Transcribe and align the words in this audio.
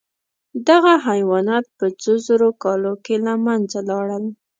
دغه 0.67 0.93
حیوانات 1.07 1.65
په 1.77 1.85
څو 2.01 2.13
زرو 2.27 2.49
کالو 2.63 2.93
کې 3.05 3.15
له 3.25 3.33
منځه 3.45 3.79
لاړل. 3.89 4.23